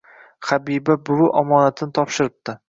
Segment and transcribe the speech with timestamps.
[0.51, 2.59] Habiba buvi omonatini topshiribdi.